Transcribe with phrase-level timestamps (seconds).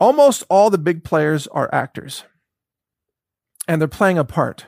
[0.00, 2.24] almost all the big players are actors
[3.66, 4.66] and they're playing a part.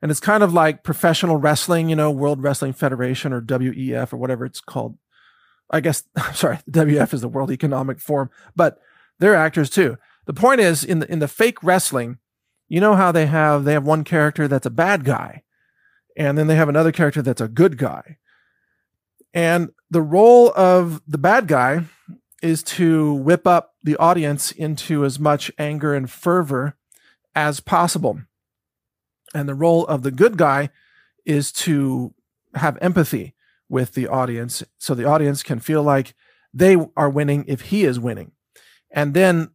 [0.00, 4.16] And it's kind of like professional wrestling, you know, World Wrestling Federation or WEF or
[4.16, 4.96] whatever it's called.
[5.70, 8.78] I guess, I'm sorry, WF is the World Economic Forum, but
[9.18, 9.96] they're actors too.
[10.26, 12.18] The point is in the, in the fake wrestling,
[12.68, 15.42] you know how they have, they have one character that's a bad guy
[16.18, 18.18] and then they have another character that's a good guy.
[19.32, 21.84] And the role of the bad guy
[22.42, 26.76] is to whip up the audience into as much anger and fervor
[27.34, 28.20] as possible.
[29.34, 30.70] And the role of the good guy
[31.26, 32.14] is to
[32.54, 33.34] have empathy
[33.68, 36.14] with the audience so the audience can feel like
[36.54, 38.32] they are winning if he is winning.
[38.90, 39.50] And then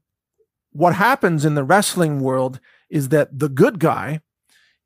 [0.71, 4.21] what happens in the wrestling world is that the good guy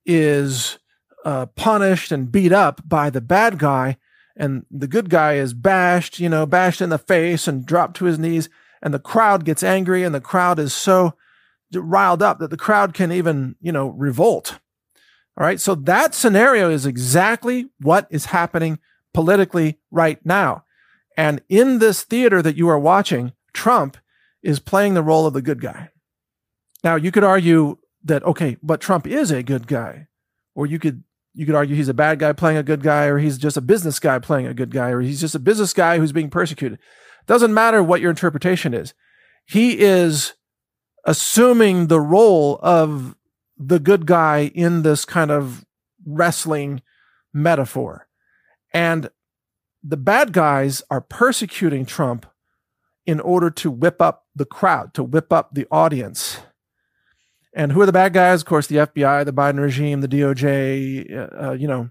[0.05, 0.79] is
[1.25, 3.97] uh, punished and beat up by the bad guy
[4.37, 8.05] and the good guy is bashed, you know, bashed in the face and dropped to
[8.05, 8.49] his knees,
[8.81, 11.15] and the crowd gets angry, and the crowd is so
[11.73, 14.59] riled up that the crowd can even, you know, revolt.
[15.37, 15.59] All right.
[15.59, 18.79] So that scenario is exactly what is happening
[19.13, 20.63] politically right now.
[21.15, 23.97] And in this theater that you are watching, Trump
[24.41, 25.89] is playing the role of the good guy.
[26.83, 30.07] Now, you could argue that, okay, but Trump is a good guy.
[30.55, 31.03] Or you could
[31.37, 33.61] you could argue he's a bad guy playing a good guy, or he's just a
[33.61, 36.79] business guy playing a good guy, or he's just a business guy who's being persecuted.
[37.27, 38.95] Doesn't matter what your interpretation is.
[39.45, 40.33] He is
[41.05, 43.15] assuming the role of
[43.55, 45.63] the good guy in this kind of
[46.07, 46.81] wrestling
[47.31, 48.07] metaphor.
[48.73, 49.11] And
[49.83, 52.25] the bad guys are persecuting Trump
[53.05, 56.39] in order to whip up the crowd, to whip up the audience.
[57.57, 58.41] And who are the bad guys?
[58.41, 61.11] Of course, the FBI, the Biden regime, the DOJ.
[61.11, 61.89] Uh, uh, you know,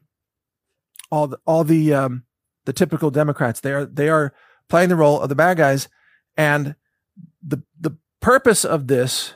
[1.10, 2.22] all the all the um,
[2.66, 3.58] the typical Democrats.
[3.58, 4.32] They are they are
[4.68, 5.88] playing the role of the bad guys,
[6.36, 6.76] and
[7.44, 9.34] the the purpose of this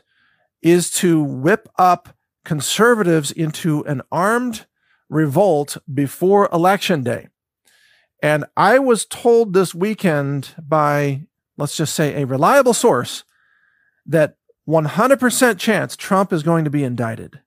[0.63, 4.67] is to whip up conservatives into an armed
[5.09, 7.27] revolt before election day.
[8.23, 11.23] And I was told this weekend by,
[11.57, 13.25] let's just say, a reliable source
[14.07, 14.37] that
[14.69, 17.41] 100% chance Trump is going to be indicted.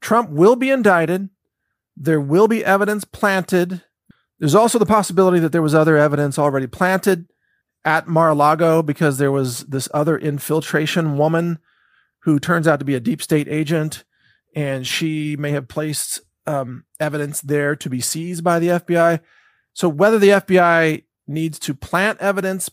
[0.00, 1.30] Trump will be indicted.
[1.96, 3.82] There will be evidence planted.
[4.38, 7.26] There's also the possibility that there was other evidence already planted
[7.84, 11.58] at Mar-a-Lago because there was this other infiltration woman
[12.20, 14.04] who turns out to be a deep state agent,
[14.54, 19.20] and she may have placed um, evidence there to be seized by the FBI.
[19.72, 22.70] So whether the FBI needs to plant evidence,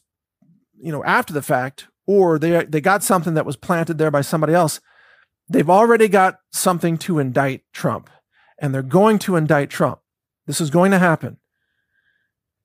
[0.79, 4.21] you know, after the fact, or they they got something that was planted there by
[4.21, 4.79] somebody else.
[5.49, 8.09] They've already got something to indict Trump,
[8.59, 9.99] and they're going to indict Trump.
[10.45, 11.37] This is going to happen.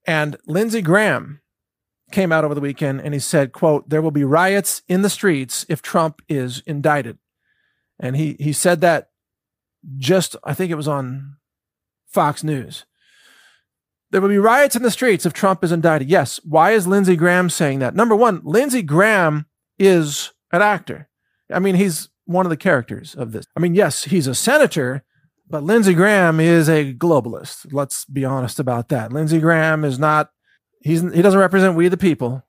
[0.06, 1.42] And Lindsey Graham
[2.10, 5.10] came out over the weekend and he said, quote, there will be riots in the
[5.10, 7.18] streets if Trump is indicted.
[8.00, 9.10] And he he said that
[9.96, 11.36] just I think it was on
[12.06, 12.86] Fox News.
[14.10, 16.08] There will be riots in the streets if Trump is indicted.
[16.08, 16.40] Yes.
[16.44, 17.94] Why is Lindsey Graham saying that?
[17.94, 19.46] Number one, Lindsey Graham
[19.78, 21.08] is an actor.
[21.52, 23.46] I mean, he's one of the characters of this.
[23.56, 25.04] I mean, yes, he's a senator,
[25.48, 27.72] but Lindsey Graham is a globalist.
[27.72, 29.12] Let's be honest about that.
[29.12, 30.30] Lindsey Graham is not,
[30.82, 32.44] he's, he doesn't represent we the people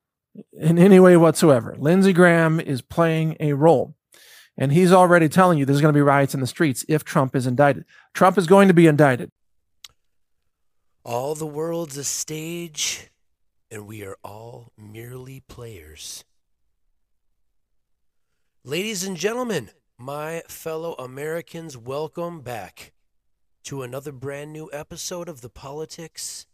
[0.53, 1.75] in any way whatsoever.
[1.77, 3.95] Lindsey Graham is playing a role.
[4.57, 7.33] And he's already telling you there's going to be riots in the streets if Trump
[7.35, 7.85] is indicted.
[8.13, 9.31] Trump is going to be indicted.
[11.05, 13.09] All the world's a stage,
[13.71, 16.25] and we are all merely players.
[18.65, 22.91] Ladies and gentlemen, my fellow Americans, welcome back
[23.63, 26.45] to another brand new episode of the Politics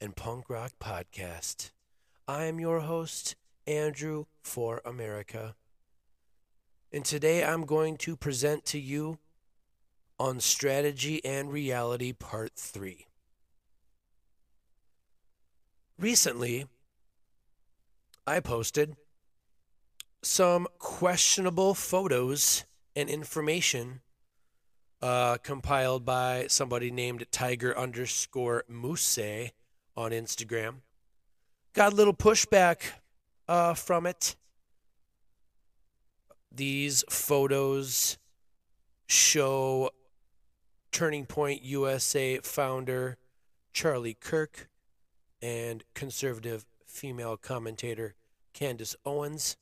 [0.00, 1.70] and Punk Rock Podcast.
[2.26, 5.54] I am your host, Andrew for America.
[6.90, 9.18] And today I'm going to present to you
[10.18, 13.06] on Strategy and Reality Part 3.
[15.98, 16.66] Recently,
[18.26, 18.96] I posted
[20.22, 22.64] some questionable photos
[22.96, 24.00] and information
[25.00, 29.18] uh, compiled by somebody named Tiger underscore Moose
[29.96, 30.76] on Instagram.
[31.74, 32.78] Got a little pushback
[33.46, 34.34] uh, from it.
[36.50, 38.18] These photos
[39.06, 39.90] show
[40.90, 43.16] Turning Point USA founder
[43.72, 44.68] Charlie Kirk
[45.42, 48.14] and conservative female commentator
[48.52, 49.56] Candace Owens.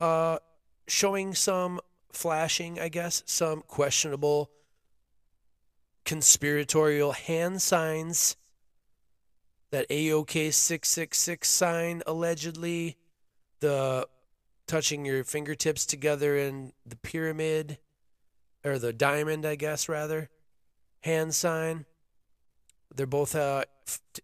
[0.00, 0.38] Uh,
[0.88, 1.80] showing some
[2.12, 4.50] flashing, I guess, some questionable
[6.04, 8.36] conspiratorial hand signs.
[9.70, 12.98] That AOK 666 sign, allegedly,
[13.60, 14.06] the
[14.66, 17.78] touching your fingertips together in the pyramid
[18.64, 20.28] or the diamond, I guess rather,
[21.00, 21.86] hand sign.
[22.94, 23.64] They're both uh,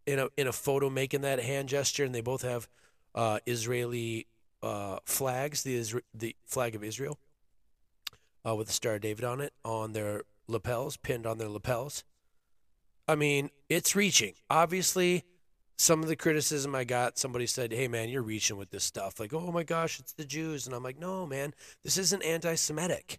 [0.06, 2.68] in a in a photo making that hand gesture, and they both have
[3.14, 4.26] uh, Israeli
[4.62, 7.18] uh, flags, the Isra- the flag of Israel,
[8.46, 12.04] uh, with the Star of David on it on their lapels, pinned on their lapels.
[13.06, 14.34] I mean, it's reaching.
[14.50, 15.24] Obviously,
[15.76, 19.18] some of the criticism I got, somebody said, "Hey, man, you're reaching with this stuff."
[19.18, 21.54] Like, "Oh my gosh, it's the Jews," and I'm like, "No, man,
[21.84, 23.18] this isn't anti-Semitic."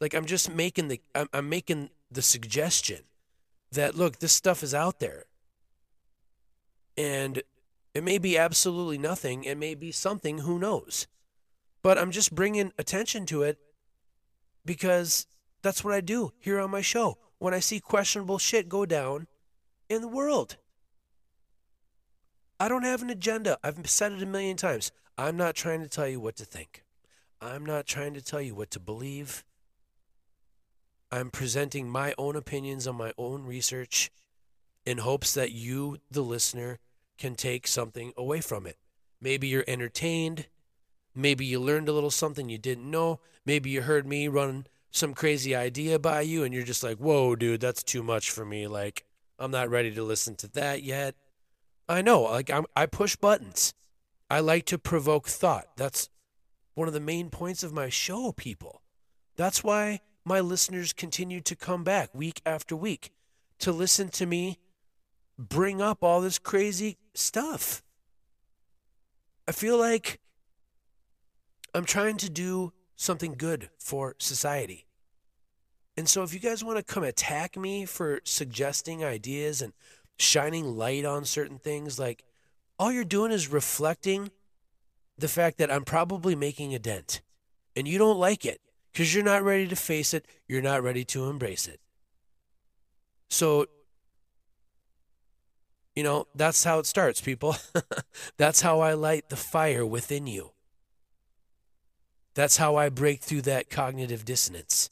[0.00, 3.00] Like, I'm just making the I'm, I'm making the suggestion
[3.74, 5.24] that look, this stuff is out there,
[6.96, 7.42] and
[7.94, 9.44] it may be absolutely nothing.
[9.44, 10.38] It may be something.
[10.38, 11.06] Who knows?
[11.82, 13.58] But I'm just bringing attention to it
[14.64, 15.26] because
[15.62, 19.26] that's what I do here on my show when I see questionable shit go down
[19.88, 20.56] in the world.
[22.58, 23.58] I don't have an agenda.
[23.62, 24.92] I've said it a million times.
[25.18, 26.84] I'm not trying to tell you what to think.
[27.40, 29.44] I'm not trying to tell you what to believe.
[31.14, 34.10] I'm presenting my own opinions on my own research
[34.84, 36.80] in hopes that you, the listener,
[37.18, 38.78] can take something away from it.
[39.20, 40.48] Maybe you're entertained.
[41.14, 43.20] Maybe you learned a little something you didn't know.
[43.46, 47.36] Maybe you heard me run some crazy idea by you and you're just like, whoa,
[47.36, 48.66] dude, that's too much for me.
[48.66, 49.04] Like,
[49.38, 51.14] I'm not ready to listen to that yet.
[51.88, 53.72] I know, like, I'm, I push buttons.
[54.28, 55.76] I like to provoke thought.
[55.76, 56.08] That's
[56.74, 58.82] one of the main points of my show, people.
[59.36, 63.10] That's why my listeners continue to come back week after week
[63.58, 64.58] to listen to me
[65.38, 67.82] bring up all this crazy stuff.
[69.46, 70.20] I feel like
[71.74, 74.86] I'm trying to do something good for society.
[75.96, 79.72] And so, if you guys want to come attack me for suggesting ideas and
[80.18, 82.24] shining light on certain things, like
[82.78, 84.30] all you're doing is reflecting
[85.16, 87.20] the fact that I'm probably making a dent
[87.76, 88.60] and you don't like it
[88.94, 91.80] because you're not ready to face it, you're not ready to embrace it.
[93.28, 93.66] So,
[95.96, 97.56] you know, that's how it starts, people.
[98.36, 100.52] that's how I light the fire within you.
[102.36, 104.90] That's how I break through that cognitive dissonance.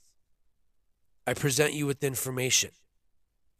[1.24, 2.70] I present you with information.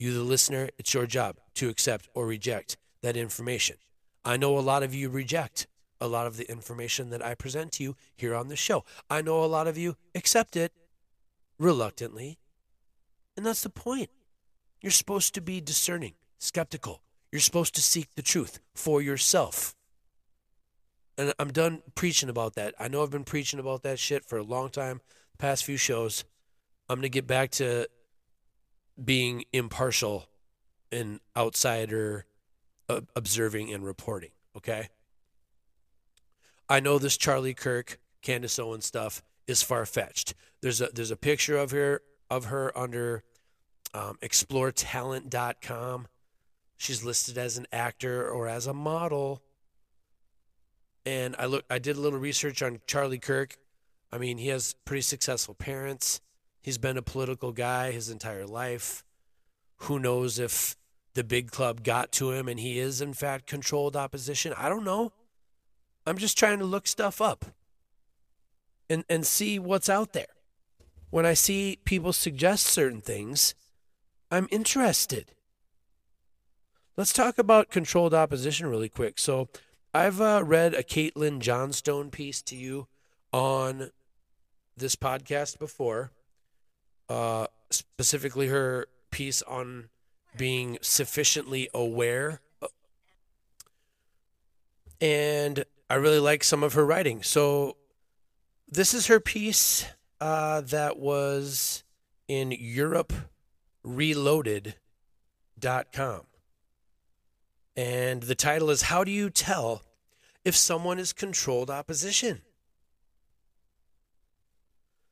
[0.01, 3.77] You, the listener, it's your job to accept or reject that information.
[4.25, 5.69] I know a lot of you reject
[6.03, 8.85] a lot of the information that I present to you here on the show.
[9.09, 10.73] I know a lot of you accept it
[11.59, 12.39] reluctantly.
[13.37, 14.11] And that's the point.
[14.81, 17.03] You're supposed to be discerning, skeptical.
[17.31, 19.75] You're supposed to seek the truth for yourself
[21.19, 22.75] and I'm done preaching about that.
[22.79, 25.01] I know I've been preaching about that shit for a long time,
[25.39, 26.25] past few shows.
[26.89, 27.89] I'm going to get back to
[29.03, 30.27] being impartial
[30.91, 32.27] and outsider
[32.89, 34.89] uh, observing and reporting, okay?
[36.73, 40.33] I know this Charlie Kirk, Candace Owens stuff is far fetched.
[40.63, 43.25] There's a there's a picture of her of her under
[43.93, 46.09] um, exploretalent.com.
[46.79, 49.43] She's listed as an actor or as a model
[51.05, 53.59] and I look I did a little research on Charlie Kirk.
[54.11, 56.23] I mean, he has pretty successful parents.
[56.63, 59.05] He's been a political guy his entire life.
[59.77, 60.77] Who knows if
[61.13, 64.55] the big club got to him and he is in fact controlled opposition?
[64.57, 65.13] I don't know.
[66.07, 67.45] I'm just trying to look stuff up
[68.89, 70.27] and and see what's out there.
[71.11, 73.55] When I see people suggest certain things,
[74.31, 75.33] I'm interested.
[76.97, 79.19] Let's talk about controlled opposition really quick.
[79.19, 79.49] So,
[79.95, 82.89] I've uh, read a Caitlin Johnstone piece to you
[83.33, 83.91] on
[84.77, 86.13] this podcast before,
[87.09, 89.89] uh, specifically her piece on
[90.37, 92.41] being sufficiently aware.
[95.01, 97.23] And I really like some of her writing.
[97.23, 97.77] So,
[98.67, 99.85] this is her piece
[100.23, 101.85] uh, that was
[102.27, 103.13] in Europe
[103.85, 106.21] EuropeReloaded.com.
[107.77, 109.83] And the title is How Do You Tell
[110.47, 112.41] If Someone is Controlled Opposition?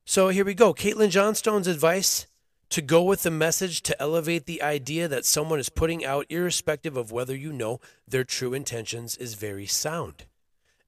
[0.07, 0.73] So here we go.
[0.73, 2.27] Caitlin Johnstone's advice
[2.71, 6.97] to go with the message to elevate the idea that someone is putting out, irrespective
[6.97, 10.25] of whether you know their true intentions, is very sound.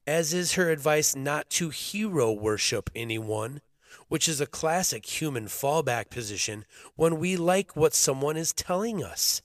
[0.05, 3.61] As is her advice not to hero worship anyone,
[4.09, 9.41] which is a classic human fallback position when we like what someone is telling us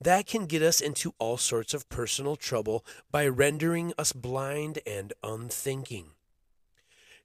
[0.00, 5.12] that can get us into all sorts of personal trouble by rendering us blind and
[5.22, 6.10] unthinking.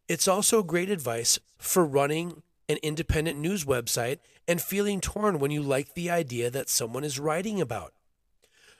[0.08, 5.62] It's also great advice for running an independent news website and feeling torn when you
[5.62, 7.94] like the idea that someone is writing about,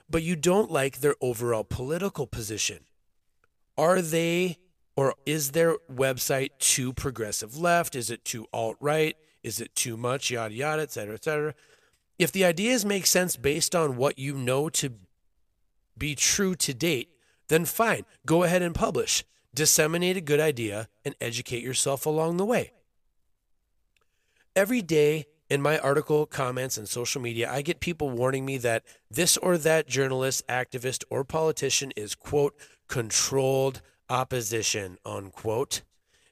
[0.08, 2.84] but you don't like their overall political position.
[3.78, 4.58] Are they
[4.98, 7.94] Or is their website too progressive left?
[7.94, 9.16] Is it too alt right?
[9.44, 10.28] Is it too much?
[10.28, 11.54] Yada, yada, et cetera, et cetera.
[12.18, 14.94] If the ideas make sense based on what you know to
[15.96, 17.10] be true to date,
[17.46, 19.22] then fine, go ahead and publish.
[19.54, 22.72] Disseminate a good idea and educate yourself along the way.
[24.56, 28.82] Every day in my article, comments, and social media, I get people warning me that
[29.08, 32.54] this or that journalist, activist, or politician is, quote,
[32.88, 35.82] controlled opposition, unquote,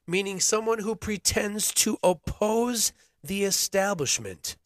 [0.06, 4.56] meaning someone who pretends to oppose the establishment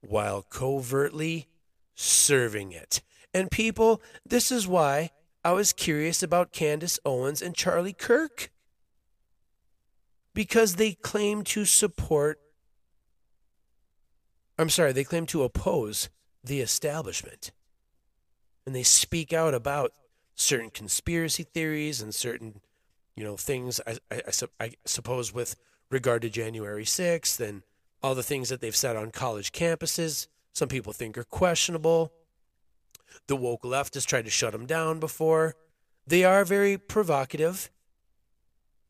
[0.00, 1.48] while covertly
[1.94, 3.02] serving it.
[3.32, 5.10] And people, this is why
[5.44, 8.50] I was curious about Candace Owens and Charlie Kirk.
[10.34, 12.40] Because they claim to support,
[14.58, 16.08] I'm sorry, they claim to oppose
[16.42, 17.52] the establishment.
[18.66, 19.92] And they speak out about
[20.34, 22.60] certain conspiracy theories and certain,
[23.16, 24.22] you know, things, I, I,
[24.60, 25.56] I suppose, with
[25.90, 27.62] regard to January 6th and
[28.02, 30.26] all the things that they've said on college campuses.
[30.52, 32.12] Some people think are questionable.
[33.26, 35.54] The woke left has tried to shut them down before.
[36.06, 37.70] They are very provocative.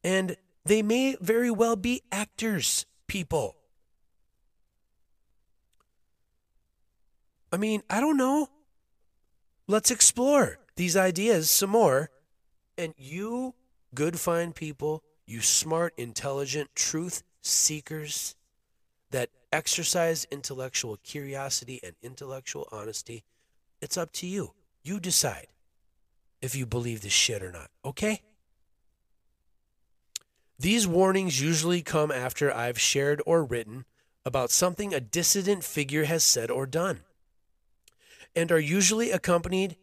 [0.02, 3.56] And they may very well be actors, people.
[7.52, 8.48] I mean, I don't know.
[9.66, 12.10] Let's explore these ideas some more.
[12.76, 13.54] And you,
[13.94, 18.34] good, fine people, you smart, intelligent, truth seekers
[19.12, 23.22] that exercise intellectual curiosity and intellectual honesty,
[23.80, 24.54] it's up to you.
[24.82, 25.46] You decide
[26.40, 28.22] if you believe this shit or not, okay?
[30.58, 33.84] These warnings usually come after I've shared or written
[34.24, 37.02] about something a dissident figure has said or done,
[38.34, 39.76] and are usually accompanied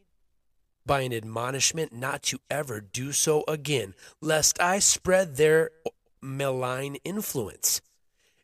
[0.90, 5.70] by an admonishment not to ever do so again, lest I spread their
[6.20, 7.80] malign influence.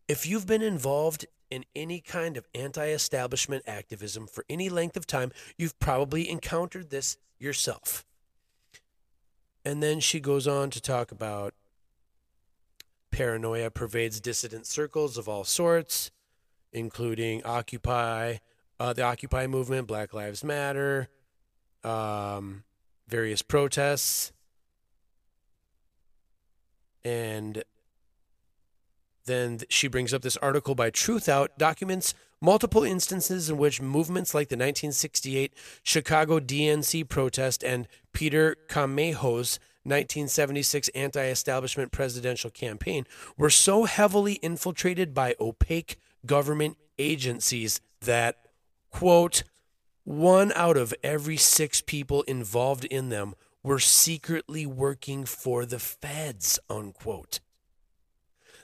[0.08, 5.08] If you've been involved in any kind of anti establishment activism for any length of
[5.08, 8.06] time, you've probably encountered this yourself.
[9.66, 11.56] And then she goes on to talk about
[13.10, 16.12] paranoia pervades dissident circles of all sorts,
[16.72, 18.36] including Occupy,
[18.80, 21.10] uh, the Occupy movement, Black Lives Matter,
[21.86, 22.63] um,
[23.08, 24.32] various protests,
[27.04, 27.63] and
[29.25, 34.50] then she brings up this article by Truthout documents multiple instances in which movements like
[34.50, 43.06] the 1968 Chicago DNC protest and Peter Camejo's 1976 anti establishment presidential campaign
[43.38, 48.38] were so heavily infiltrated by opaque government agencies that,
[48.92, 49.44] quote,
[50.05, 53.33] one out of every six people involved in them
[53.63, 57.39] were secretly working for the feds, unquote.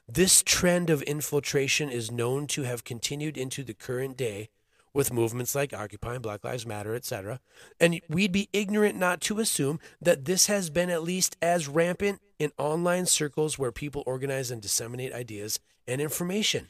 [0.07, 4.49] This trend of infiltration is known to have continued into the current day
[4.93, 7.39] with movements like Occupy and Black Lives Matter, etc.
[7.79, 12.19] And we'd be ignorant not to assume that this has been at least as rampant
[12.37, 16.69] in online circles where people organize and disseminate ideas and information.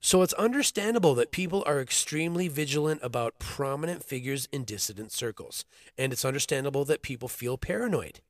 [0.00, 5.64] So it's understandable that people are extremely vigilant about prominent figures in dissident circles.
[5.96, 8.20] And it's understandable that people feel paranoid.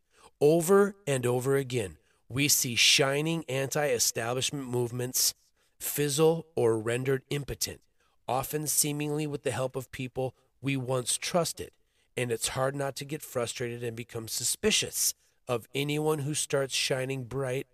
[0.41, 1.99] Over and over again,
[2.29, 5.35] we see shining anti establishment movements
[5.79, 7.81] fizzle or rendered impotent,
[8.27, 11.71] often seemingly with the help of people we once trusted.
[12.17, 15.15] And it's hard not to get frustrated and become suspicious
[15.47, 17.67] of anyone who starts shining bright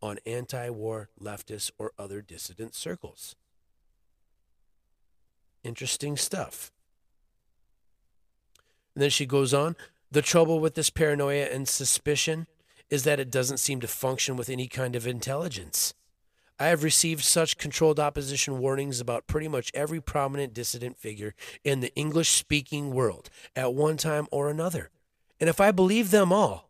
[0.00, 3.36] on anti war leftist or other dissident circles.
[5.64, 6.70] Interesting stuff.
[8.94, 9.76] And then she goes on
[10.10, 12.46] the trouble with this paranoia and suspicion
[12.90, 15.92] is that it doesn't seem to function with any kind of intelligence.
[16.58, 21.80] I have received such controlled opposition warnings about pretty much every prominent dissident figure in
[21.80, 24.90] the English speaking world at one time or another.
[25.38, 26.67] And if I believe them all,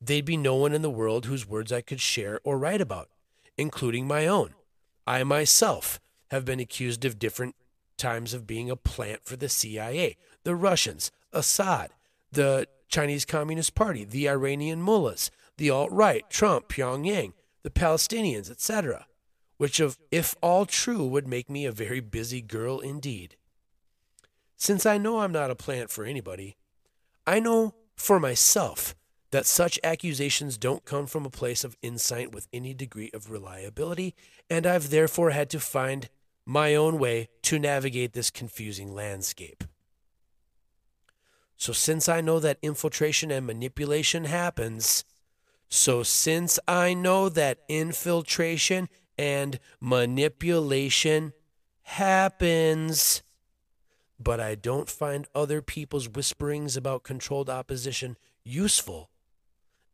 [0.00, 3.08] there'd be no one in the world whose words I could share or write about,
[3.56, 4.54] including my own.
[5.06, 6.00] I myself
[6.30, 7.54] have been accused of different
[7.96, 11.90] times of being a plant for the CIA, the Russians, Assad,
[12.32, 19.06] the Chinese Communist Party, the Iranian mullahs, the alt right, Trump, Pyongyang, the Palestinians, etc.,
[19.56, 23.36] which, of, if all true, would make me a very busy girl indeed.
[24.56, 26.56] Since I know I'm not a plant for anybody,
[27.26, 28.94] I know for myself
[29.36, 34.14] that such accusations don't come from a place of insight with any degree of reliability,
[34.48, 36.08] and I've therefore had to find
[36.46, 39.62] my own way to navigate this confusing landscape.
[41.58, 45.04] So, since I know that infiltration and manipulation happens,
[45.68, 48.88] so since I know that infiltration
[49.18, 51.34] and manipulation
[51.82, 53.22] happens,
[54.18, 59.10] but I don't find other people's whisperings about controlled opposition useful,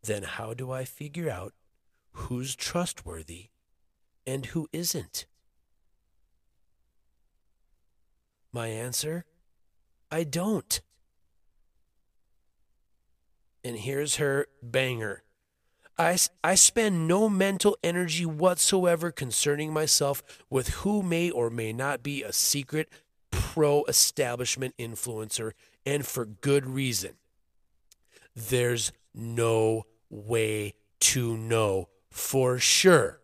[0.03, 1.53] then how do I figure out
[2.11, 3.47] who's trustworthy
[4.27, 5.25] and who isn't?
[8.51, 9.25] My answer
[10.11, 10.79] I don't.
[13.63, 15.23] And here's her banger.
[15.97, 22.03] I, I spend no mental energy whatsoever concerning myself with who may or may not
[22.03, 22.89] be a secret
[23.31, 25.51] pro establishment influencer,
[25.85, 27.13] and for good reason.
[28.35, 33.19] There's no way to know for sure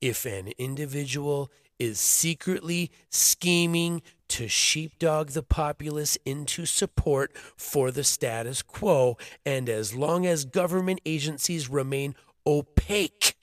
[0.00, 8.62] if an individual is secretly scheming to sheepdog the populace into support for the status
[8.62, 9.16] quo.
[9.44, 12.14] And as long as government agencies remain
[12.46, 13.34] opaque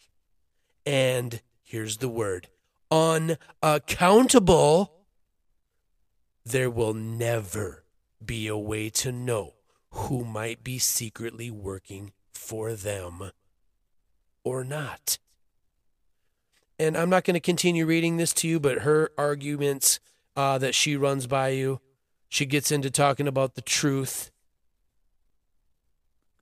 [0.86, 2.50] and here's the word
[2.92, 4.94] unaccountable,
[6.46, 7.84] there will never
[8.24, 9.56] be a way to know
[9.90, 13.32] who might be secretly working for them
[14.44, 15.18] or not.
[16.80, 20.00] And I'm not going to continue reading this to you, but her arguments
[20.36, 21.80] uh, that she runs by you,
[22.30, 24.32] she gets into talking about the truth,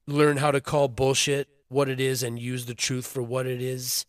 [0.07, 3.62] learn how to call bullshit what it is and use the truth for what it
[3.62, 4.05] is.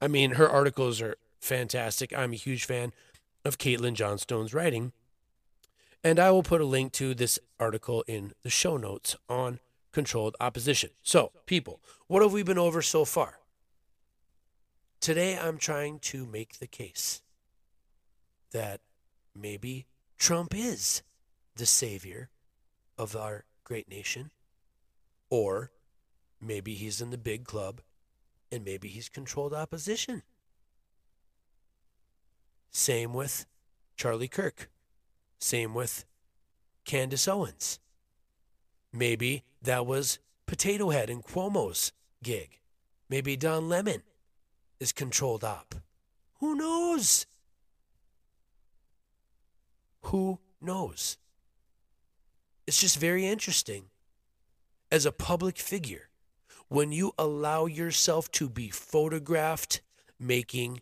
[0.00, 2.16] I mean, her articles are fantastic.
[2.16, 2.92] I'm a huge fan
[3.44, 4.92] of Caitlin Johnstone's writing.
[6.02, 9.60] And I will put a link to this article in the show notes on
[9.96, 10.90] controlled opposition.
[11.02, 13.38] So, people, what have we been over so far?
[15.00, 17.22] Today, I'm trying to make the case
[18.52, 18.82] that
[19.34, 19.86] maybe
[20.18, 21.02] Trump is
[21.54, 22.28] the savior
[22.98, 24.32] of our great nation,
[25.30, 25.70] or
[26.42, 27.80] maybe he's in the big club
[28.52, 30.24] and maybe he's controlled opposition.
[32.70, 33.46] Same with
[33.96, 34.68] Charlie Kirk.
[35.38, 36.04] Same with
[36.84, 37.78] Candace Owens.
[38.92, 42.60] Maybe that was Potato Head and Cuomo's gig.
[43.08, 44.02] Maybe Don Lemon
[44.80, 45.74] is controlled op.
[46.40, 47.26] Who knows?
[50.02, 51.18] Who knows?
[52.66, 53.84] It's just very interesting.
[54.90, 56.08] As a public figure,
[56.68, 59.80] when you allow yourself to be photographed
[60.18, 60.80] making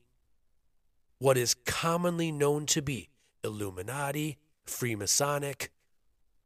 [1.19, 3.09] what is commonly known to be
[3.43, 5.69] Illuminati, Freemasonic,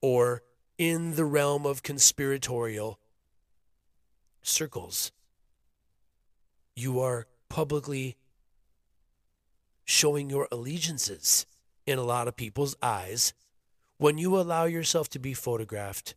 [0.01, 0.43] or
[0.79, 3.01] in the realm of conspiratorial
[4.43, 5.11] circles,
[6.77, 8.17] you are publicly
[9.85, 11.47] showing your allegiances
[11.87, 13.35] in a lot of people's eyes.
[13.97, 16.15] When you allow yourself to be photographed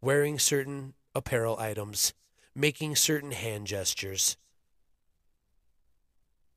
[0.00, 2.14] wearing certain apparel items,
[2.54, 4.36] making certain hand gestures,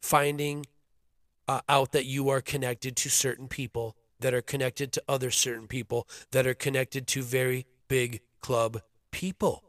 [0.02, 0.66] finding
[1.48, 5.68] uh, out that you are connected to certain people that are connected to other certain
[5.68, 8.82] people that are connected to very big club
[9.12, 9.64] people.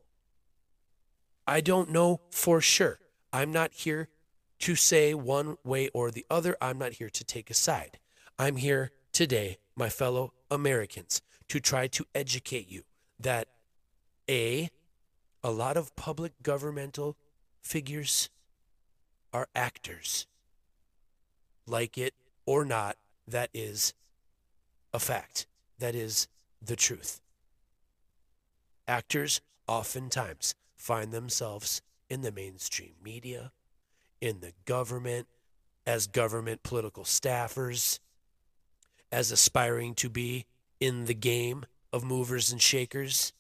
[1.47, 3.01] I don't know for sure.
[3.33, 4.09] I'm not here
[4.61, 6.57] to say one way or the other.
[6.61, 7.99] I'm not here to take a side.
[8.39, 12.83] I'm here today, my fellow Americans, to try to educate you
[13.19, 13.49] that
[14.31, 14.71] A,
[15.43, 17.17] a lot of public governmental
[17.63, 18.31] figures
[19.33, 20.27] are actors.
[21.67, 22.15] Like it
[22.47, 23.95] or not, that is
[24.93, 25.47] a fact.
[25.79, 26.29] That is
[26.61, 27.21] the truth.
[28.87, 33.53] Actors oftentimes find themselves in the mainstream media,
[34.21, 35.27] in the government,
[35.87, 37.99] as government political staffers,
[39.11, 40.47] as aspiring to be
[40.81, 43.33] in the game of movers and shakers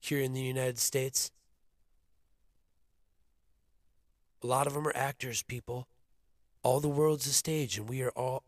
[0.00, 1.30] here in the United States.
[4.42, 5.86] A lot of them are actors, people.
[6.62, 8.42] All the world's a stage, and we are all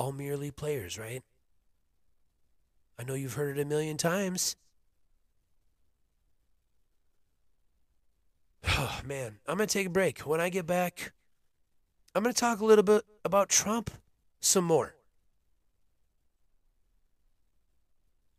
[0.00, 1.22] all merely players, right?
[2.98, 4.56] I know you've heard it a million times.
[8.82, 10.20] Oh, man, I'm going to take a break.
[10.20, 11.12] When I get back,
[12.14, 13.90] I'm going to talk a little bit about Trump
[14.40, 14.94] some more.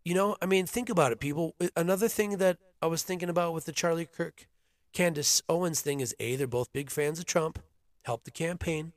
[0.03, 1.53] You know, I mean, think about it, people.
[1.61, 4.47] Uh, another thing that I was thinking about with the Charlie Kirk,
[4.93, 7.59] Candace Owens thing is A, they're both big fans of Trump,
[8.03, 8.93] helped the campaign,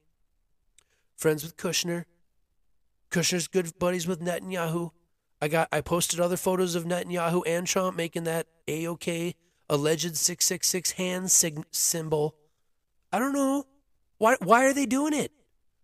[1.14, 2.06] friends with Kushner.
[3.14, 4.90] Kushner's good buddies with Netanyahu.
[5.40, 9.36] I got I posted other photos of Netanyahu and Trump making that A-OK
[9.68, 12.34] alleged 666 hand sig- symbol.
[13.12, 13.66] I don't know.
[14.18, 15.30] Why why are they doing it?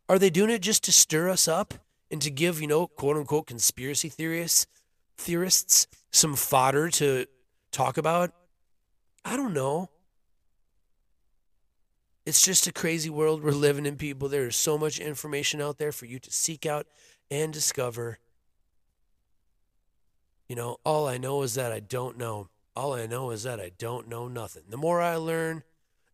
[0.08, 1.74] Are they doing it just to stir us up
[2.10, 4.66] and to give, you know, quote unquote conspiracy theorists
[5.16, 7.26] theorists some fodder to
[7.70, 8.32] talk about?
[9.24, 9.88] I don't know.
[12.26, 14.28] It's just a crazy world we're living in, people.
[14.28, 16.86] There is so much information out there for you to seek out
[17.30, 18.18] and discover.
[20.48, 22.48] You know, all I know is that I don't know.
[22.74, 24.64] All I know is that I don't know nothing.
[24.68, 25.62] The more I learn,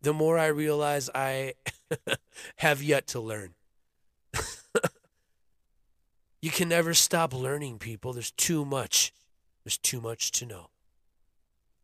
[0.03, 1.55] the more I realize I
[2.57, 3.55] have yet to learn.
[6.43, 8.13] you can never stop learning, people.
[8.13, 9.13] There's too much.
[9.65, 10.71] There's too much to know.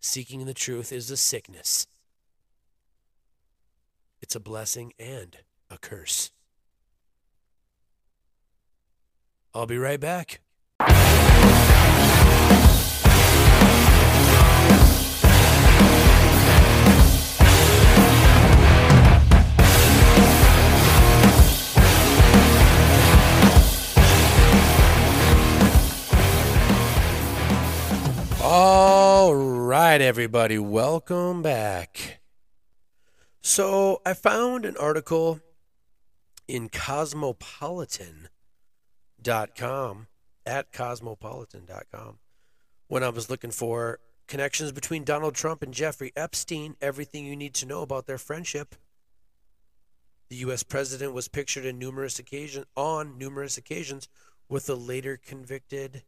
[0.01, 1.87] Seeking the truth is a sickness,
[4.21, 5.39] it's a blessing and
[5.71, 6.33] a curse.
[9.55, 10.41] I'll be right back.
[28.43, 32.21] All right, everybody, welcome back.
[33.41, 35.41] So, I found an article
[36.49, 36.69] in
[39.23, 40.07] cosmopolitan.com
[40.45, 42.19] at cosmopolitan.com
[42.89, 47.55] when I was looking for connections between Donald Trump and Jeffrey Epstein, everything you need
[47.55, 48.75] to know about their friendship.
[50.29, 52.21] The US president was pictured in numerous
[52.77, 54.09] on numerous occasions
[54.49, 56.03] with a later convicted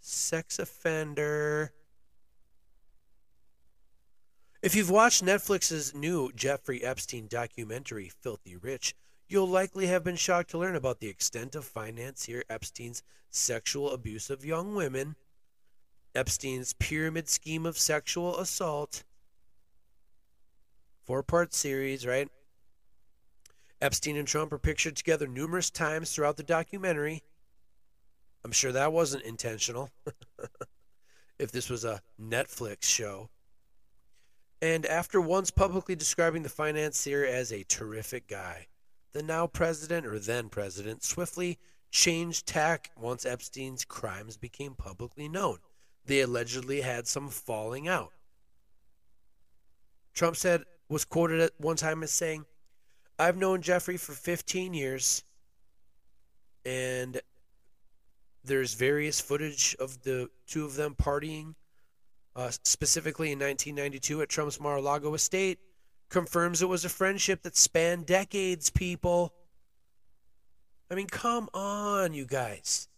[0.00, 1.72] sex offender.
[4.60, 8.94] If you've watched Netflix's new Jeffrey Epstein documentary, Filthy Rich,
[9.28, 14.30] you'll likely have been shocked to learn about the extent of financier Epstein's sexual abuse
[14.30, 15.16] of young women,
[16.14, 19.04] Epstein's pyramid scheme of sexual assault.
[21.04, 22.28] Four part series, right?
[23.80, 27.22] Epstein and Trump are pictured together numerous times throughout the documentary.
[28.44, 29.90] I'm sure that wasn't intentional.
[31.38, 33.30] if this was a Netflix show.
[34.60, 38.66] And after once publicly describing the financier as a terrific guy,
[39.12, 41.58] the now president or then president swiftly
[41.90, 45.58] changed tack once Epstein's crimes became publicly known.
[46.04, 48.12] They allegedly had some falling out.
[50.14, 52.44] Trump said was quoted at one time as saying,
[53.18, 55.22] "I've known Jeffrey for 15 years
[56.64, 57.20] and
[58.44, 61.54] there's various footage of the two of them partying
[62.36, 65.58] uh, specifically in 1992 at Trump's Mar-a-Lago estate,
[66.08, 69.34] confirms it was a friendship that spanned decades, people.
[70.90, 72.88] I mean, come on, you guys.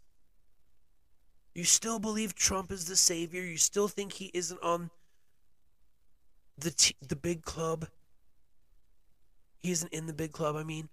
[1.55, 3.43] You still believe Trump is the savior?
[3.43, 4.91] You still think he isn't on
[6.57, 7.89] the t- the big club?
[9.59, 10.89] He isn't in the big club, I mean.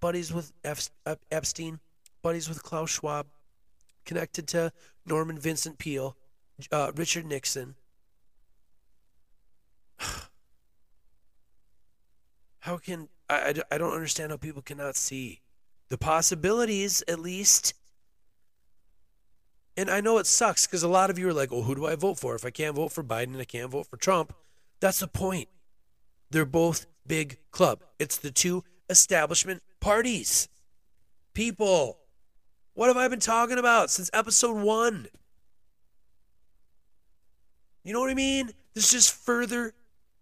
[0.00, 0.90] Buddies with F-
[1.30, 1.80] Epstein,
[2.22, 3.26] buddies with Klaus Schwab,
[4.04, 4.70] connected to
[5.06, 6.14] Norman Vincent Peale,
[6.70, 7.74] uh, Richard Nixon,
[12.64, 15.42] how can I, I don't understand how people cannot see.
[15.90, 17.74] The possibilities at least.
[19.76, 21.86] And i know it sucks because a lot of you are like oh who do
[21.86, 22.34] i vote for?
[22.34, 24.32] If i can't vote for biden i can't vote for trump.
[24.80, 25.48] That's the point.
[26.30, 27.80] They're both big club.
[27.98, 30.48] It's the two establishment parties.
[31.34, 31.98] People
[32.72, 35.08] what have i been talking about since episode one?
[37.82, 38.52] You know what i mean?
[38.72, 39.74] This just further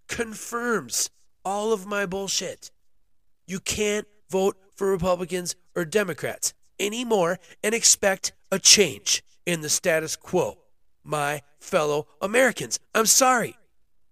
[0.08, 1.08] confirms
[1.44, 2.70] all of my bullshit.
[3.46, 10.16] You can't vote for Republicans or Democrats anymore and expect a change in the status
[10.16, 10.58] quo.
[11.04, 13.56] My fellow Americans, I'm sorry.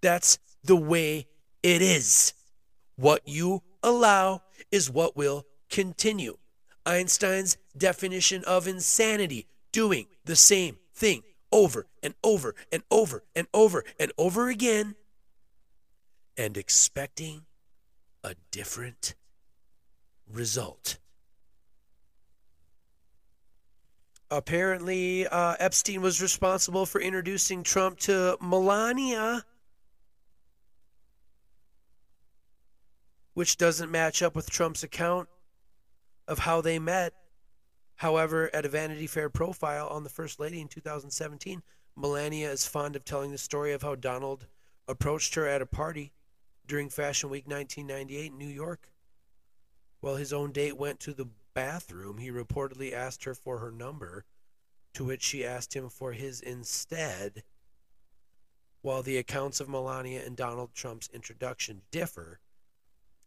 [0.00, 1.26] That's the way
[1.62, 2.32] it is.
[2.96, 6.36] What you allow is what will continue.
[6.84, 13.84] Einstein's definition of insanity doing the same thing over and over and over and over
[13.98, 14.94] and over again
[16.40, 17.42] and expecting
[18.24, 19.14] a different
[20.26, 20.96] result.
[24.30, 29.44] Apparently, uh, Epstein was responsible for introducing Trump to Melania,
[33.34, 35.28] which doesn't match up with Trump's account
[36.26, 37.12] of how they met.
[37.96, 41.62] However, at a Vanity Fair profile on the First Lady in 2017,
[41.96, 44.46] Melania is fond of telling the story of how Donald
[44.88, 46.12] approached her at a party
[46.70, 48.92] during Fashion Week 1998 in New York.
[49.98, 54.24] While his own date went to the bathroom, he reportedly asked her for her number,
[54.94, 57.42] to which she asked him for his instead.
[58.82, 62.38] While the accounts of Melania and Donald Trump's introduction differ,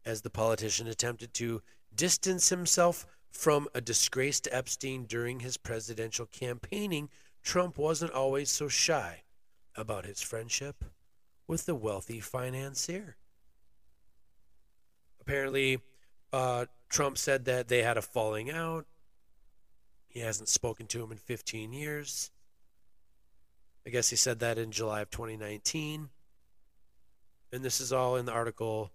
[0.06, 1.62] as the politician attempted to
[1.94, 7.10] distance himself from a disgraced Epstein during his presidential campaigning
[7.44, 9.24] Trump wasn't always so shy
[9.76, 10.86] about his friendship
[11.46, 13.18] with the wealthy financier.
[15.26, 15.80] Apparently,
[16.34, 18.86] uh, Trump said that they had a falling out.
[20.10, 22.30] He hasn't spoken to him in 15 years.
[23.88, 26.10] I guess he said that in July of 2019.
[27.54, 28.92] And this is all in the article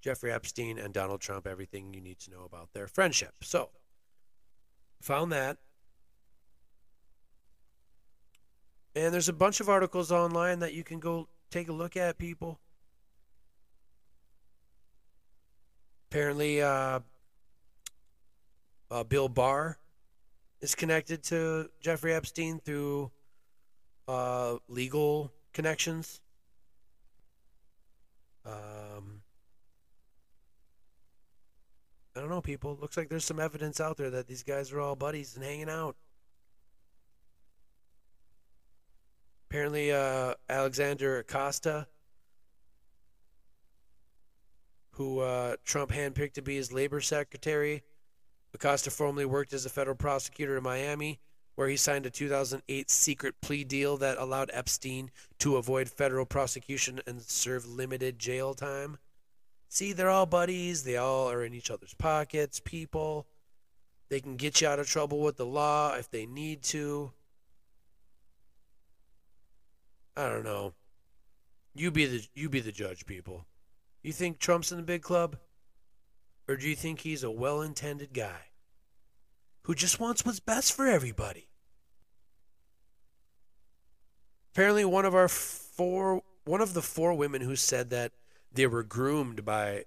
[0.00, 3.34] Jeffrey Epstein and Donald Trump, everything you need to know about their friendship.
[3.42, 3.68] So,
[5.02, 5.58] found that.
[8.96, 12.16] And there's a bunch of articles online that you can go take a look at,
[12.16, 12.58] people.
[16.10, 17.00] Apparently, uh,
[18.90, 19.76] uh, Bill Barr
[20.62, 23.10] is connected to Jeffrey Epstein through
[24.08, 26.22] uh, legal connections.
[28.46, 29.20] Um,
[32.16, 32.78] I don't know, people.
[32.80, 35.68] Looks like there's some evidence out there that these guys are all buddies and hanging
[35.68, 35.96] out.
[39.48, 41.86] Apparently, uh, Alexander Acosta,
[44.92, 47.82] who uh, Trump handpicked to be his labor secretary,
[48.54, 51.20] Acosta formerly worked as a federal prosecutor in Miami,
[51.54, 57.00] where he signed a 2008 secret plea deal that allowed Epstein to avoid federal prosecution
[57.06, 58.98] and serve limited jail time.
[59.68, 60.84] See, they're all buddies.
[60.84, 63.26] They all are in each other's pockets, people.
[64.08, 67.12] They can get you out of trouble with the law if they need to.
[70.16, 70.72] I don't know.
[71.74, 73.46] You be the you be the judge, people.
[74.02, 75.36] You think Trump's in the big club?
[76.48, 78.50] Or do you think he's a well-intended guy
[79.62, 81.48] who just wants what's best for everybody?
[84.52, 88.12] Apparently one of our four one of the four women who said that
[88.52, 89.84] they were groomed by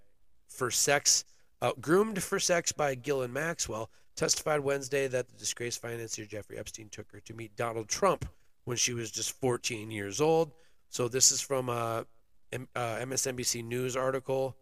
[0.47, 1.23] for sex
[1.61, 6.89] uh, groomed for sex by Ghislaine Maxwell testified Wednesday that the disgraced financier Jeffrey Epstein
[6.89, 8.25] took her to meet Donald Trump
[8.69, 10.51] when she was just 14 years old.
[10.89, 12.05] So this is from a,
[12.53, 14.55] a MSNBC News article.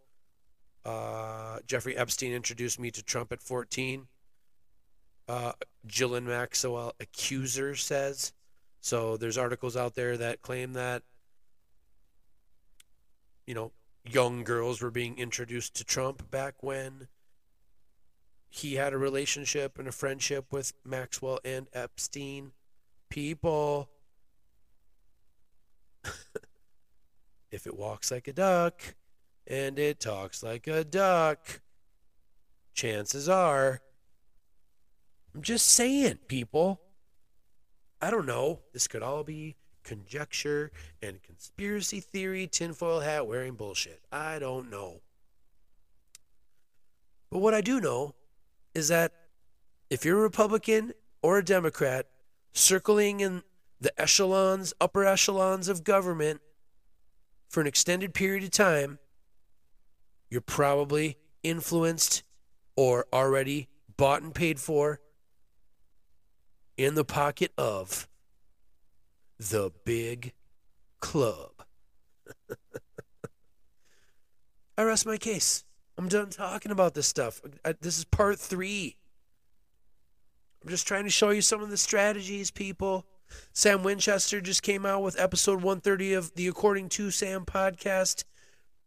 [0.85, 4.07] Uh, Jeffrey Epstein introduced me to Trump at 14.
[5.27, 5.51] Uh,
[5.85, 8.31] Ghislaine Maxwell accuser says.
[8.79, 11.03] So there's articles out there that claim that,
[13.45, 13.73] you know,
[14.09, 17.09] young girls were being introduced to Trump back when
[18.47, 22.53] he had a relationship and a friendship with Maxwell and Epstein.
[23.09, 23.89] People.
[27.51, 28.81] if it walks like a duck
[29.45, 31.61] and it talks like a duck,
[32.73, 33.81] chances are.
[35.33, 36.81] I'm just saying, people.
[38.01, 38.61] I don't know.
[38.73, 44.01] This could all be conjecture and conspiracy theory, tinfoil hat wearing bullshit.
[44.11, 45.01] I don't know.
[47.31, 48.15] But what I do know
[48.75, 49.13] is that
[49.89, 52.07] if you're a Republican or a Democrat
[52.53, 53.43] circling in
[53.79, 56.41] the echelons, upper echelons of government
[57.49, 58.99] for an extended period of time,
[60.29, 62.23] you're probably influenced
[62.75, 64.99] or already bought and paid for
[66.77, 68.07] in the pocket of
[69.39, 70.33] the big
[70.99, 71.51] club.
[74.77, 75.63] I rest my case.
[75.97, 77.41] I'm done talking about this stuff.
[77.81, 78.97] This is part three.
[80.61, 83.05] I'm just trying to show you some of the strategies, people.
[83.53, 88.23] Sam Winchester just came out with episode 130 of the According to Sam podcast,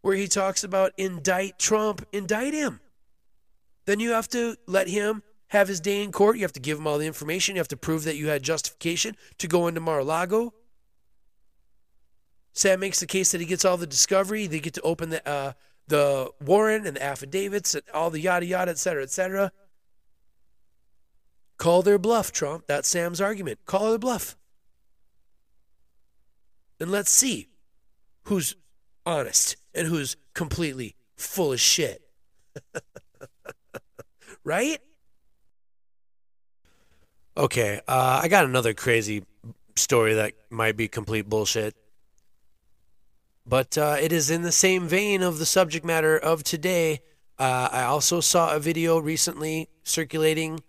[0.02, 2.80] where he talks about indict Trump, indict him.
[3.86, 6.36] Then you have to let him have his day in court.
[6.36, 7.56] You have to give him all the information.
[7.56, 10.54] You have to prove that you had justification to go into Mar-a-Lago.
[12.52, 14.46] Sam makes the case that he gets all the discovery.
[14.46, 15.52] They get to open the uh,
[15.88, 19.52] the warrant and the affidavits and all the yada yada, et cetera, et cetera.
[21.60, 22.64] Call their bluff, Trump.
[22.66, 23.58] That's Sam's argument.
[23.66, 24.34] Call their bluff.
[26.80, 27.48] And let's see
[28.22, 28.56] who's
[29.04, 32.00] honest and who's completely full of shit.
[34.44, 34.78] right?
[37.36, 39.24] Okay, uh, I got another crazy
[39.76, 41.76] story that might be complete bullshit.
[43.44, 47.00] But uh, it is in the same vein of the subject matter of today.
[47.38, 50.60] Uh, I also saw a video recently circulating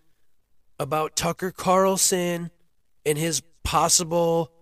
[0.82, 2.50] about Tucker Carlson
[3.06, 4.52] and his possible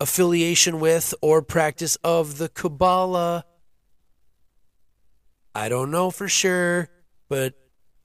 [0.00, 3.44] affiliation with or practice of the Kabbalah.
[5.54, 6.88] I don't know for sure,
[7.28, 7.54] but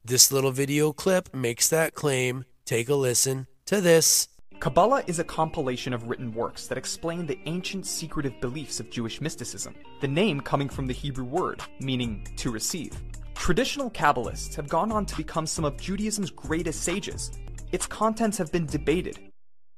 [0.03, 2.45] this little video clip makes that claim.
[2.63, 4.27] Take a listen to this.
[4.59, 9.19] Kabbalah is a compilation of written works that explain the ancient secretive beliefs of Jewish
[9.19, 12.93] mysticism, the name coming from the Hebrew word meaning to receive.
[13.35, 17.31] Traditional Kabbalists have gone on to become some of Judaism's greatest sages.
[17.71, 19.19] Its contents have been debated.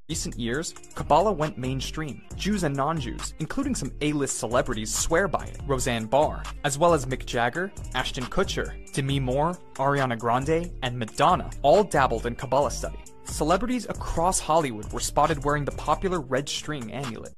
[0.08, 2.22] Recent years, Kabbalah went mainstream.
[2.38, 5.60] Jews and non Jews, including some A list celebrities, swear by it.
[5.68, 11.50] Roseanne Barr, as well as Mick Jagger, Ashton Kutcher, Demi Moore, Ariana Grande, and Madonna,
[11.62, 13.00] all dabbled in Kabbalah study.
[13.26, 17.34] Celebrities across Hollywood were spotted wearing the popular red string amulet.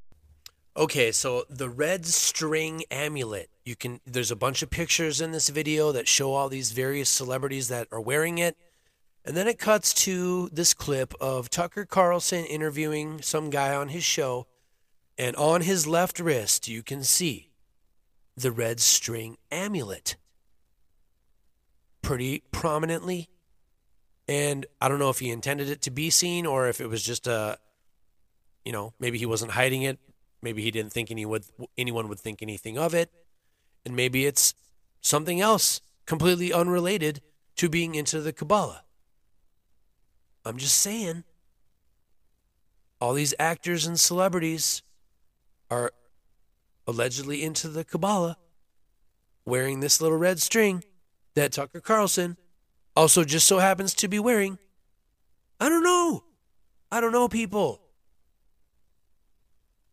[0.78, 3.50] Okay, so the red string amulet.
[3.70, 7.08] You can there's a bunch of pictures in this video that show all these various
[7.08, 8.58] celebrities that are wearing it.
[9.24, 14.04] And then it cuts to this clip of Tucker Carlson interviewing some guy on his
[14.04, 14.48] show
[15.20, 17.52] and on his left wrist you can see
[18.36, 20.16] the red string amulet
[22.02, 23.30] pretty prominently.
[24.28, 27.04] And I don't know if he intended it to be seen or if it was
[27.04, 27.60] just a
[28.66, 30.00] you know, maybe he wasn't hiding it
[30.42, 33.12] Maybe he didn't think anyone would think anything of it.
[33.86, 34.54] And maybe it's
[35.02, 37.22] something else completely unrelated
[37.56, 38.84] to being into the Kabbalah.
[40.46, 41.24] I'm just saying.
[43.02, 44.82] All these actors and celebrities
[45.72, 45.92] are
[46.86, 48.38] allegedly into the Kabbalah
[49.46, 50.84] wearing this little red string
[51.36, 52.38] that Tucker Carlson
[52.96, 54.58] also just so happens to be wearing.
[55.60, 56.24] I don't know.
[56.92, 57.82] I don't know, people.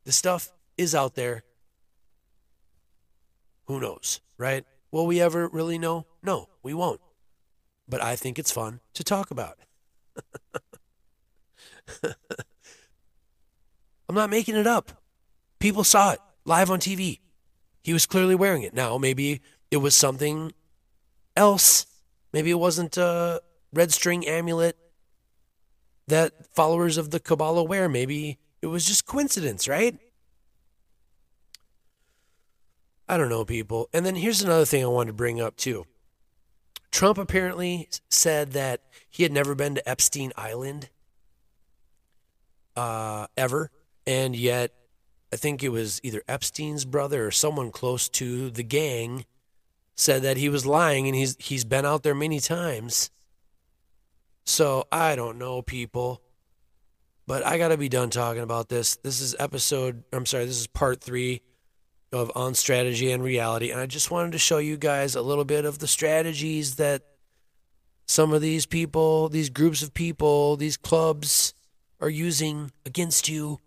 [0.04, 1.44] The stuff is out there.
[3.66, 4.64] Who knows, right?
[4.90, 6.06] Will we ever really know?
[6.22, 7.00] No, we won't.
[7.88, 9.58] But I think it's fun to talk about.
[14.08, 15.02] I'm not making it up.
[15.58, 17.20] People saw it live on TV.
[17.82, 18.74] He was clearly wearing it.
[18.74, 20.52] Now, maybe it was something
[21.36, 21.86] else.
[22.32, 24.76] Maybe it wasn't a red string amulet
[26.08, 27.88] that followers of the Kabbalah wear.
[27.88, 29.98] Maybe it was just coincidence, right?
[33.08, 33.88] I don't know, people.
[33.92, 35.86] And then here's another thing I wanted to bring up, too.
[36.90, 40.88] Trump apparently said that he had never been to Epstein Island
[42.74, 43.70] uh, ever.
[44.06, 44.72] And yet,
[45.32, 49.24] I think it was either Epstein's brother or someone close to the gang
[49.96, 53.10] said that he was lying and he's he's been out there many times.
[54.44, 56.22] So I don't know, people.
[57.26, 58.96] But I got to be done talking about this.
[58.96, 61.42] This is episode, I'm sorry, this is part three
[62.16, 63.70] of On Strategy and Reality.
[63.70, 67.02] And I just wanted to show you guys a little bit of the strategies that
[68.06, 71.54] some of these people, these groups of people, these clubs
[72.00, 73.60] are using against you.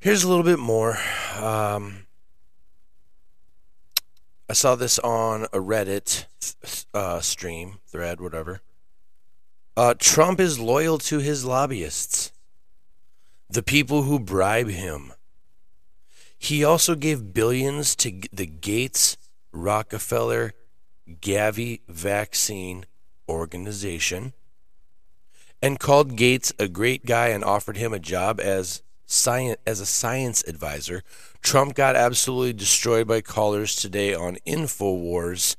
[0.00, 0.98] Here's a little bit more.
[1.36, 2.06] Um,
[4.48, 6.26] I saw this on a Reddit
[6.94, 8.60] uh, stream, thread, whatever.
[9.76, 12.32] Uh, Trump is loyal to his lobbyists,
[13.50, 15.12] the people who bribe him.
[16.38, 19.16] He also gave billions to the Gates
[19.52, 20.52] Rockefeller
[21.20, 22.84] Gavi Vaccine
[23.28, 24.32] Organization
[25.60, 29.86] and called Gates a great guy and offered him a job as science as a
[29.86, 31.02] science advisor.
[31.42, 35.56] Trump got absolutely destroyed by callers today on InfoWars.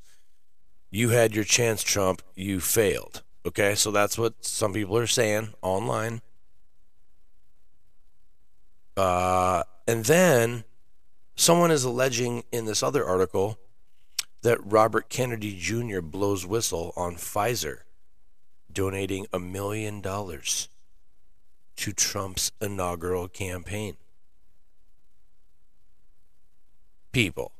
[0.90, 2.22] You had your chance, Trump.
[2.34, 3.22] You failed.
[3.44, 6.22] Okay, so that's what some people are saying online.
[8.96, 10.64] Uh, and then
[11.36, 13.58] someone is alleging in this other article
[14.42, 16.00] that Robert Kennedy Jr.
[16.00, 17.80] blows whistle on Pfizer,
[18.72, 20.68] donating a million dollars
[21.76, 23.96] to Trump's inaugural campaign.
[27.12, 27.52] People.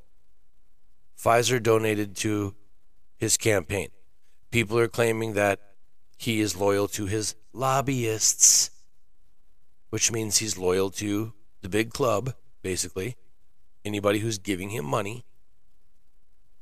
[1.18, 2.54] Pfizer donated to
[3.16, 3.88] his campaign.
[4.50, 5.61] People are claiming that
[6.16, 8.70] he is loyal to his lobbyists,
[9.90, 11.32] which means he's loyal to
[11.62, 13.16] the big club, basically,
[13.85, 15.24] anybody who's giving him money.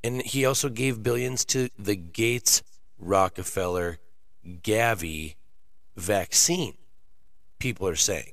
[0.04, 2.62] And he also gave billions to the Gates
[2.98, 3.98] Rockefeller
[4.46, 5.34] Gavi
[5.96, 6.74] vaccine,
[7.58, 8.32] people are saying.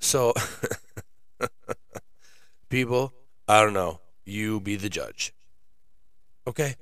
[0.00, 0.32] So,
[2.68, 3.12] people,
[3.48, 4.00] I don't know.
[4.24, 5.32] You be the judge.
[6.46, 6.76] Okay?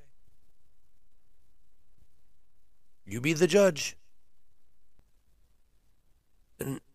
[3.06, 3.96] You be the judge.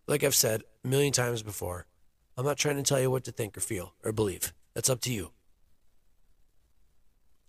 [0.08, 1.86] Like I've said a million times before,
[2.38, 4.54] I'm not trying to tell you what to think or feel or believe.
[4.74, 5.32] That's up to you.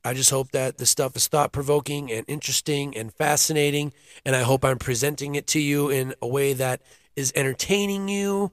[0.05, 3.92] I just hope that the stuff is thought provoking and interesting and fascinating.
[4.24, 6.82] And I hope I'm presenting it to you in a way that
[7.14, 8.50] is entertaining you.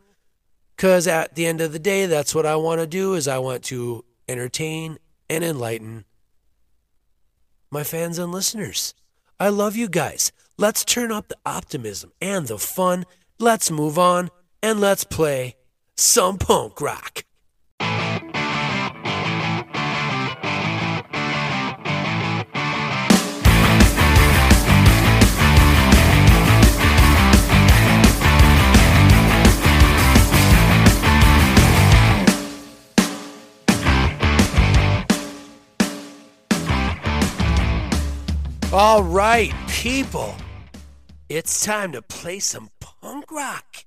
[0.76, 3.40] Because at the end of the day, that's what I want to do is I
[3.40, 6.06] want to entertain and enlighten
[7.72, 8.94] my fans and listeners.
[9.40, 10.32] I love you guys.
[10.58, 13.06] Let's turn up the optimism and the fun
[13.40, 14.30] let's move on
[14.62, 15.56] and let's play
[15.96, 17.24] some punk rock.
[38.72, 40.36] All right, people,
[41.28, 42.70] it's time to play some
[43.02, 43.86] punk rock.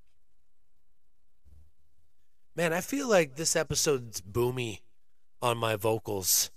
[2.55, 4.81] Man, I feel like this episode's boomy
[5.41, 6.51] on my vocals.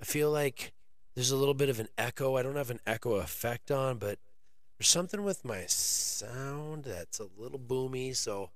[0.00, 0.72] I feel like
[1.14, 2.36] there's a little bit of an echo.
[2.36, 4.18] I don't have an echo effect on, but
[4.78, 8.50] there's something with my sound that's a little boomy, so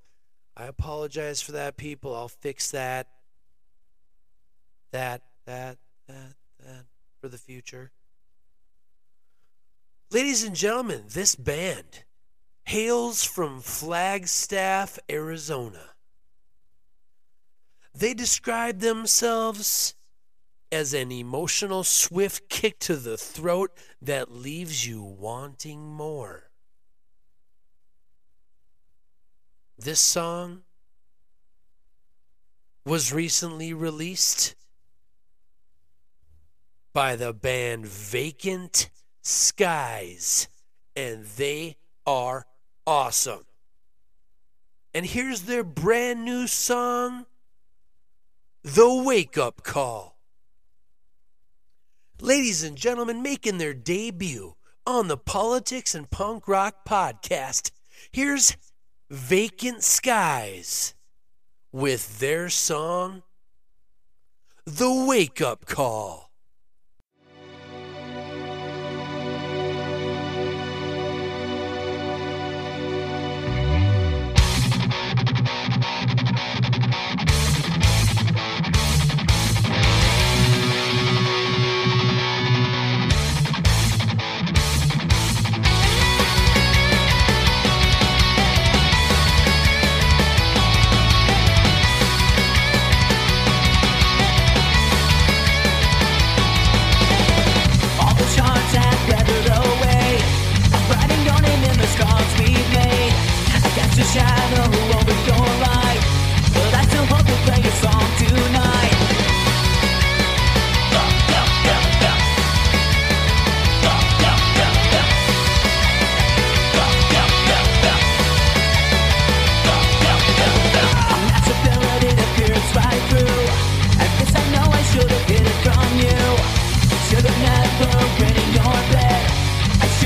[0.56, 2.14] I apologize for that, people.
[2.14, 3.08] I'll fix that.
[4.92, 5.78] That, that,
[6.08, 6.34] that,
[6.64, 6.84] that
[7.20, 7.90] for the future.
[10.10, 12.04] Ladies and gentlemen, this band
[12.66, 15.94] hails from Flagstaff, Arizona.
[17.94, 19.94] They describe themselves
[20.72, 23.70] as an emotional, swift kick to the throat
[24.02, 26.50] that leaves you wanting more.
[29.78, 30.62] This song
[32.84, 34.56] was recently released
[36.92, 38.90] by the band Vacant
[39.22, 40.48] Skies,
[40.96, 42.46] and they are
[42.86, 43.44] awesome.
[44.94, 47.26] And here's their brand new song,
[48.62, 50.16] The Wake Up Call.
[52.20, 54.54] Ladies and gentlemen, making their debut
[54.86, 57.72] on the Politics and Punk Rock podcast,
[58.10, 58.56] here's
[59.10, 60.94] Vacant Skies
[61.72, 63.22] with their song,
[64.64, 66.25] The Wake Up Call.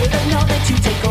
[0.01, 1.10] I should have known that you take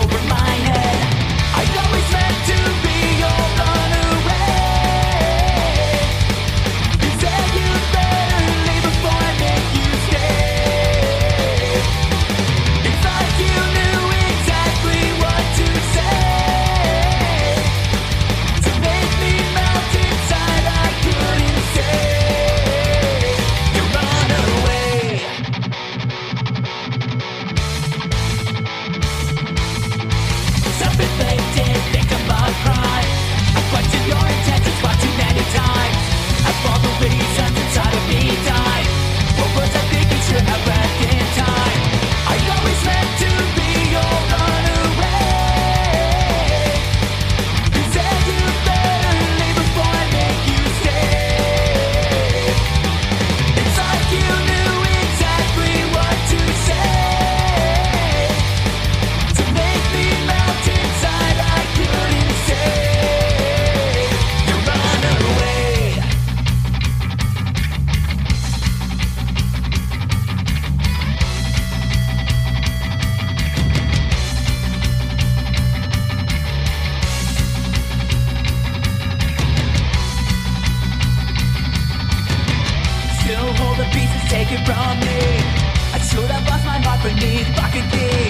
[84.29, 85.19] pieces taken from me.
[85.93, 88.29] I should have lost my heart beneath and key.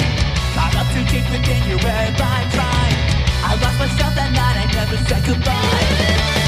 [0.55, 2.97] Caught up too deep within your web, I'm trying.
[3.43, 6.38] I lost myself that night, I never said goodbye.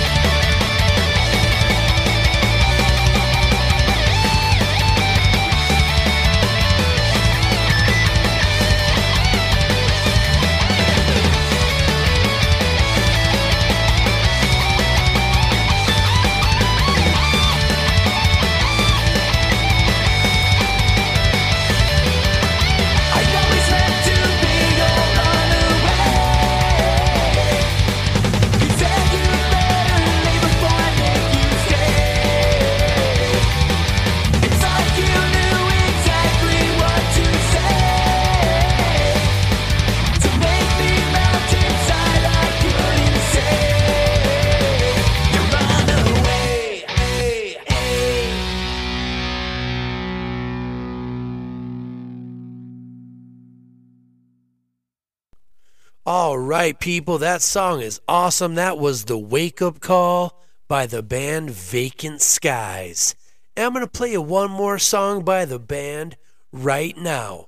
[56.62, 58.54] Right, people, that song is awesome.
[58.54, 63.16] That was the Wake Up Call by the band Vacant Skies.
[63.58, 66.18] And I'm going to play you one more song by the band
[66.52, 67.48] right now.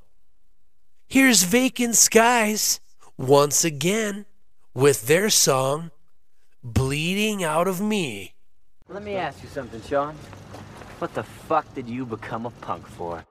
[1.07, 2.79] Here's Vacant Skies
[3.15, 4.25] once again
[4.73, 5.91] with their song
[6.63, 8.33] Bleeding Out of Me.
[8.89, 10.15] Let me ask you something, Sean.
[10.97, 13.23] What the fuck did you become a punk for?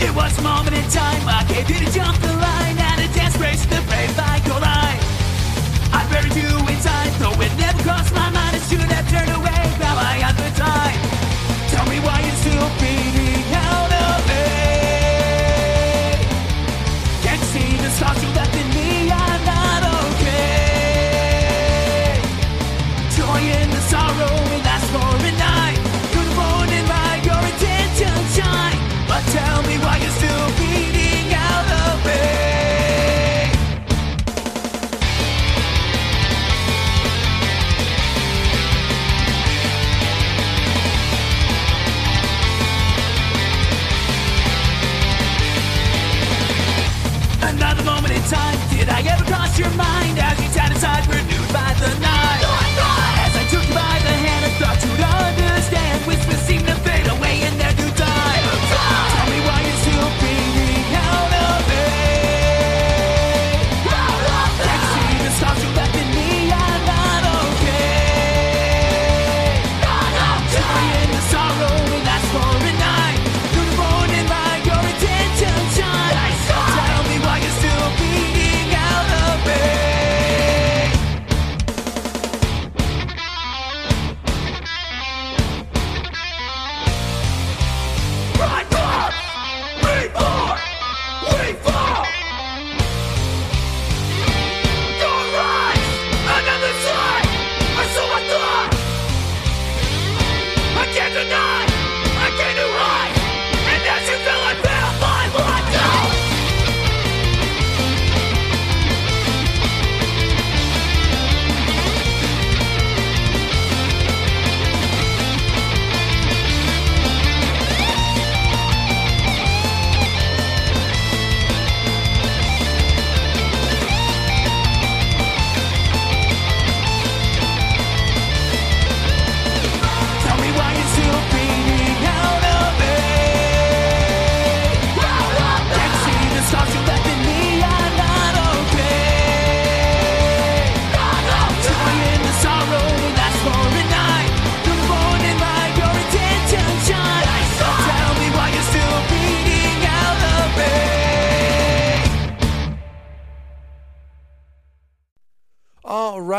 [0.00, 3.08] It was a moment in time I gave you to jump the line and a
[3.14, 5.00] dance race the brave like your line.
[5.92, 8.54] I buried you inside, though it never crossed my mind.
[8.54, 10.98] I should have turned away, now I have the time.
[11.74, 13.17] Tell me why you're still beating
[49.58, 50.07] your mind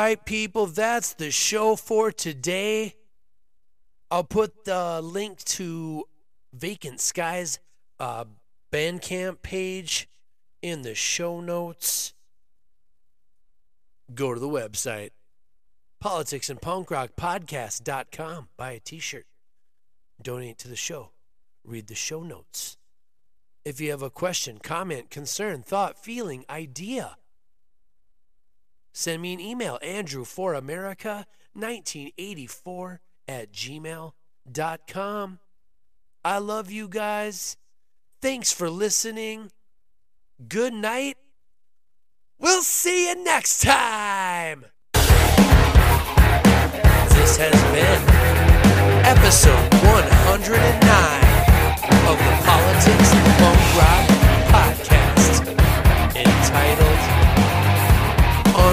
[0.10, 2.96] right, people, that's the show for today.
[4.10, 6.06] I'll put the link to
[6.52, 7.60] Vacant Skies
[8.00, 8.26] uh,
[8.72, 10.10] Bandcamp page
[10.64, 12.16] in the show notes.
[14.16, 15.12] Go to the website,
[16.00, 18.48] politics and punk rock podcast.com.
[18.58, 19.28] Buy a t shirt,
[20.20, 21.12] donate to the show,
[21.64, 22.78] read the show notes.
[23.64, 27.18] If you have a question, comment, concern, thought, feeling, idea,
[28.92, 35.40] send me an email, Andrew for America 1984 at gmail.com.
[36.26, 37.58] I love you guys.
[38.22, 39.52] Thanks for listening.
[40.48, 41.18] Good night.
[42.38, 44.66] We'll see you next time.
[47.20, 48.02] This has been
[49.06, 51.30] episode 109
[52.08, 54.06] of the Politics and Punk Rock
[54.54, 55.44] podcast
[56.16, 57.29] entitled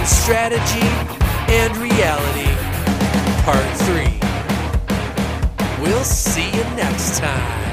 [0.07, 0.87] Strategy
[1.49, 2.55] and Reality,
[3.43, 4.21] Part 3.
[5.83, 7.66] We'll see you next time.